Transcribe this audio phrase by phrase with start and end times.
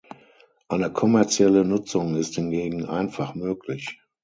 [0.67, 4.01] Eine kommerzielle Nutzung ist hingegen einfach möglich.